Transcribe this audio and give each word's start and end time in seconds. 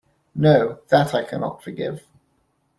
No, 0.33 0.79
that 0.89 1.13
I 1.13 1.23
cannot 1.25 1.61
forgive. 1.61 2.01